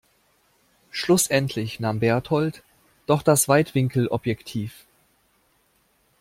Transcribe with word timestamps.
Schlussendlich 0.89 1.79
nahm 1.79 1.99
Bertold 1.99 2.63
doch 3.05 3.21
das 3.21 3.47
Weitwinkelobjektiv. 3.47 4.87